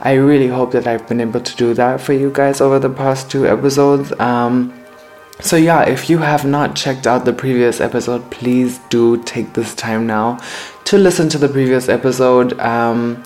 I 0.00 0.14
really 0.14 0.48
hope 0.48 0.72
that 0.72 0.86
I've 0.86 1.06
been 1.06 1.20
able 1.20 1.40
to 1.40 1.56
do 1.56 1.74
that 1.74 2.00
for 2.00 2.14
you 2.14 2.30
guys 2.32 2.62
over 2.62 2.78
the 2.78 2.88
past 2.88 3.30
two 3.30 3.46
episodes. 3.46 4.10
Um, 4.18 4.72
so, 5.40 5.56
yeah, 5.56 5.82
if 5.82 6.08
you 6.08 6.16
have 6.16 6.46
not 6.46 6.74
checked 6.74 7.06
out 7.06 7.26
the 7.26 7.34
previous 7.34 7.78
episode, 7.78 8.30
please 8.30 8.78
do 8.88 9.22
take 9.24 9.52
this 9.52 9.74
time 9.74 10.06
now 10.06 10.38
to 10.84 10.96
listen 10.96 11.28
to 11.28 11.36
the 11.36 11.48
previous 11.50 11.90
episode. 11.90 12.58
Um, 12.58 13.22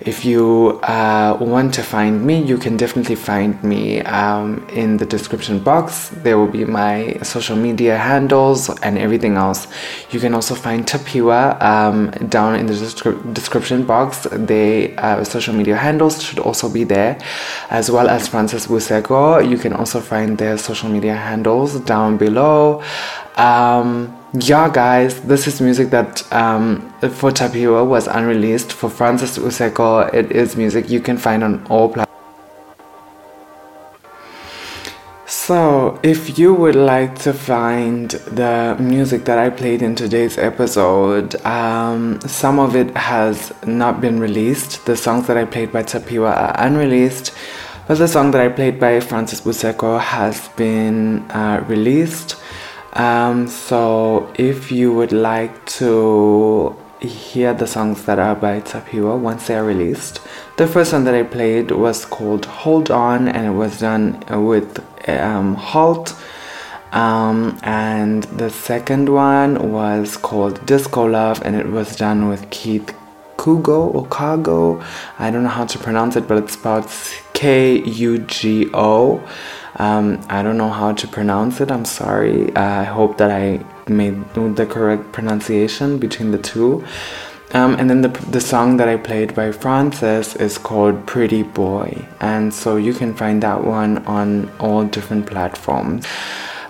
if 0.00 0.24
you 0.24 0.78
uh, 0.82 1.36
want 1.40 1.72
to 1.74 1.82
find 1.82 2.24
me, 2.24 2.42
you 2.42 2.58
can 2.58 2.76
definitely 2.76 3.14
find 3.14 3.62
me 3.64 4.02
um, 4.02 4.66
in 4.68 4.98
the 4.98 5.06
description 5.06 5.58
box. 5.58 6.10
There 6.10 6.36
will 6.38 6.48
be 6.48 6.64
my 6.64 7.18
social 7.22 7.56
media 7.56 7.96
handles 7.96 8.68
and 8.80 8.98
everything 8.98 9.36
else. 9.36 9.66
You 10.10 10.20
can 10.20 10.34
also 10.34 10.54
find 10.54 10.86
Tapiwa 10.86 11.60
um, 11.62 12.10
down 12.28 12.56
in 12.56 12.66
the 12.66 12.74
descri- 12.74 13.34
description 13.34 13.84
box. 13.86 14.26
The 14.30 14.94
uh, 14.98 15.24
social 15.24 15.54
media 15.54 15.76
handles 15.76 16.22
should 16.22 16.40
also 16.40 16.68
be 16.68 16.84
there, 16.84 17.18
as 17.70 17.90
well 17.90 18.08
as 18.08 18.28
Francis 18.28 18.66
Buseko. 18.66 19.48
You 19.48 19.56
can 19.56 19.72
also 19.72 20.00
find 20.00 20.36
their 20.36 20.58
social 20.58 20.90
media 20.90 21.14
handles 21.14 21.80
down 21.80 22.18
below. 22.18 22.82
Um, 23.36 24.16
yeah, 24.40 24.68
guys, 24.68 25.20
this 25.22 25.46
is 25.46 25.60
music 25.60 25.90
that 25.90 26.30
um, 26.32 26.92
for 27.00 27.30
Tapiwa 27.30 27.86
was 27.86 28.06
unreleased. 28.06 28.72
For 28.72 28.90
Francis 28.90 29.38
Buseko, 29.38 30.12
it 30.12 30.32
is 30.32 30.56
music 30.56 30.90
you 30.90 31.00
can 31.00 31.16
find 31.16 31.44
on 31.44 31.64
all 31.66 31.88
platforms. 31.88 32.06
So, 35.26 36.00
if 36.02 36.38
you 36.38 36.54
would 36.54 36.74
like 36.74 37.18
to 37.20 37.32
find 37.32 38.10
the 38.10 38.76
music 38.80 39.24
that 39.26 39.38
I 39.38 39.50
played 39.50 39.80
in 39.82 39.94
today's 39.94 40.38
episode, 40.38 41.40
um, 41.44 42.20
some 42.20 42.58
of 42.58 42.74
it 42.74 42.96
has 42.96 43.52
not 43.64 44.00
been 44.00 44.18
released. 44.18 44.86
The 44.86 44.96
songs 44.96 45.26
that 45.28 45.36
I 45.36 45.44
played 45.44 45.72
by 45.72 45.84
Tapiwa 45.84 46.36
are 46.36 46.54
unreleased, 46.58 47.32
but 47.86 47.98
the 47.98 48.08
song 48.08 48.32
that 48.32 48.40
I 48.40 48.48
played 48.48 48.80
by 48.80 48.98
Francis 49.00 49.40
Buseko 49.40 50.00
has 50.00 50.48
been 50.56 51.30
uh, 51.30 51.64
released. 51.68 52.36
Um, 52.96 53.46
so 53.46 54.32
if 54.36 54.72
you 54.72 54.90
would 54.94 55.12
like 55.12 55.66
to 55.80 56.74
hear 57.00 57.52
the 57.52 57.66
songs 57.66 58.06
that 58.06 58.18
are 58.18 58.34
by 58.34 58.62
Tapiwa 58.62 59.18
once 59.18 59.48
they 59.48 59.56
are 59.56 59.64
released, 59.64 60.20
the 60.56 60.66
first 60.66 60.94
one 60.94 61.04
that 61.04 61.14
I 61.14 61.22
played 61.22 61.70
was 61.72 62.06
called 62.06 62.46
Hold 62.46 62.90
On 62.90 63.28
and 63.28 63.46
it 63.46 63.50
was 63.50 63.80
done 63.80 64.24
with 64.30 64.82
um, 65.08 65.56
Halt. 65.56 66.16
Um, 66.92 67.58
and 67.62 68.22
the 68.24 68.48
second 68.48 69.10
one 69.10 69.70
was 69.70 70.16
called 70.16 70.64
Disco 70.64 71.04
Love 71.04 71.42
and 71.44 71.54
it 71.54 71.66
was 71.66 71.96
done 71.96 72.30
with 72.30 72.48
Keith 72.48 72.94
Kugo 73.36 73.94
or 73.94 74.06
Kago. 74.06 74.82
I 75.18 75.30
don't 75.30 75.42
know 75.42 75.50
how 75.50 75.66
to 75.66 75.78
pronounce 75.78 76.16
it, 76.16 76.26
but 76.26 76.38
it's 76.38 76.54
spelled 76.54 76.90
K 77.34 77.82
U 77.82 78.18
G 78.18 78.70
O. 78.72 79.22
Um, 79.78 80.20
I 80.28 80.42
don't 80.42 80.56
know 80.56 80.70
how 80.70 80.92
to 80.92 81.08
pronounce 81.08 81.60
it. 81.60 81.70
I'm 81.70 81.84
sorry. 81.84 82.54
Uh, 82.54 82.80
I 82.80 82.84
hope 82.84 83.18
that 83.18 83.30
I 83.30 83.64
made 83.88 84.16
the 84.34 84.66
correct 84.66 85.12
pronunciation 85.12 85.98
between 85.98 86.30
the 86.30 86.38
two. 86.38 86.84
Um, 87.52 87.74
and 87.74 87.88
then 87.88 88.02
the, 88.02 88.08
the 88.08 88.40
song 88.40 88.76
that 88.78 88.88
I 88.88 88.96
played 88.96 89.34
by 89.34 89.52
Francis 89.52 90.34
is 90.36 90.58
called 90.58 91.06
Pretty 91.06 91.42
Boy. 91.42 92.06
And 92.20 92.52
so 92.52 92.76
you 92.76 92.92
can 92.92 93.14
find 93.14 93.42
that 93.42 93.64
one 93.64 93.98
on 94.06 94.50
all 94.58 94.84
different 94.84 95.26
platforms. 95.26 96.06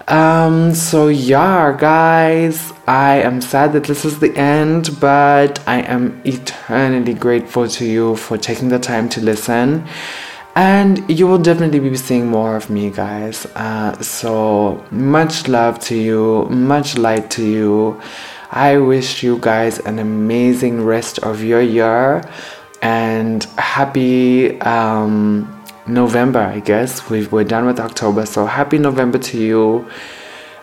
Um, 0.08 0.74
so 0.74 1.08
yeah, 1.08 1.76
guys, 1.76 2.72
I 2.86 3.16
am 3.22 3.40
sad 3.40 3.72
that 3.72 3.84
this 3.84 4.04
is 4.04 4.20
the 4.20 4.36
end, 4.36 4.90
but 5.00 5.66
I 5.66 5.80
am 5.80 6.20
eternally 6.24 7.14
grateful 7.14 7.66
to 7.66 7.84
you 7.84 8.14
for 8.14 8.38
taking 8.38 8.68
the 8.68 8.78
time 8.78 9.08
to 9.10 9.20
listen 9.20 9.88
and 10.56 11.08
you 11.10 11.26
will 11.26 11.38
definitely 11.38 11.78
be 11.78 11.94
seeing 11.96 12.26
more 12.26 12.56
of 12.56 12.70
me 12.70 12.90
guys. 12.90 13.46
Uh, 13.54 13.92
so 14.00 14.82
much 14.90 15.48
love 15.48 15.78
to 15.80 15.94
you 15.94 16.46
much 16.50 16.96
light 16.96 17.30
to 17.32 17.44
you. 17.44 18.00
I 18.50 18.78
wish 18.78 19.22
you 19.22 19.38
guys 19.38 19.78
an 19.80 19.98
amazing 19.98 20.82
rest 20.82 21.18
of 21.18 21.42
your 21.44 21.60
year 21.60 22.24
and 22.80 23.44
happy 23.58 24.58
um, 24.62 25.52
november 25.86 26.40
i 26.40 26.60
guess. 26.60 27.08
We 27.10 27.26
we're 27.26 27.44
done 27.44 27.66
with 27.66 27.78
october 27.78 28.24
so 28.24 28.46
happy 28.46 28.78
november 28.78 29.18
to 29.18 29.38
you. 29.38 29.86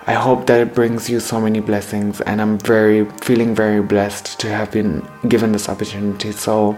I 0.07 0.13
hope 0.13 0.47
that 0.47 0.59
it 0.59 0.73
brings 0.73 1.09
you 1.09 1.19
so 1.19 1.39
many 1.39 1.59
blessings 1.59 2.19
and 2.21 2.41
i'm 2.41 2.57
very 2.57 3.05
feeling 3.21 3.53
very 3.53 3.81
blessed 3.81 4.39
to 4.39 4.49
have 4.49 4.71
been 4.71 5.07
given 5.27 5.51
this 5.51 5.69
opportunity. 5.69 6.31
So 6.31 6.77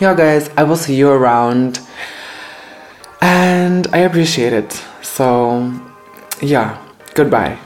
Yeah, 0.00 0.14
guys, 0.14 0.50
I 0.56 0.64
will 0.64 0.76
see 0.76 0.96
you 0.96 1.10
around. 1.10 1.80
And 3.20 3.86
I 3.92 3.98
appreciate 3.98 4.52
it. 4.52 4.72
So, 5.02 5.72
yeah, 6.40 6.78
goodbye. 7.14 7.58